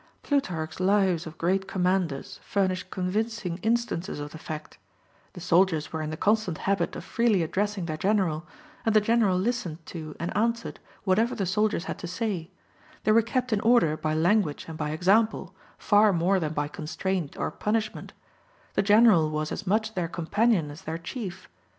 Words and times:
Plutarch's 0.23 0.79
lives 0.79 1.27
of 1.27 1.37
great 1.37 1.67
commanders 1.67 2.39
furnish 2.43 2.81
convincing 2.89 3.59
instances 3.61 4.19
of 4.19 4.31
the 4.31 4.39
fact: 4.39 4.79
the 5.33 5.39
soldiers 5.39 5.93
were 5.93 6.01
in 6.01 6.09
the 6.09 6.17
constant 6.17 6.57
habit 6.57 6.95
of 6.95 7.03
freely 7.05 7.43
addressing 7.43 7.85
their 7.85 7.97
general, 7.97 8.43
and 8.83 8.95
the 8.95 8.99
general 8.99 9.37
listened 9.37 9.85
to 9.85 10.15
and 10.19 10.35
answered 10.35 10.79
whatever 11.03 11.35
the 11.35 11.45
soldiers 11.45 11.83
had 11.83 11.99
to 11.99 12.07
say: 12.07 12.49
they 13.03 13.11
were 13.11 13.21
kept 13.21 13.53
in 13.53 13.61
order 13.61 13.95
by 13.95 14.15
language 14.15 14.65
and 14.67 14.75
by 14.75 14.89
example, 14.89 15.53
far 15.77 16.11
more 16.11 16.39
than 16.39 16.53
by 16.53 16.67
constraint 16.67 17.37
or 17.37 17.51
punishment; 17.51 18.11
the 18.73 18.81
general 18.81 19.29
was 19.29 19.51
as 19.51 19.67
much 19.67 19.93
their 19.93 20.07
companion 20.07 20.71
as 20.71 20.81
their 20.81 20.97
chief. 20.97 21.47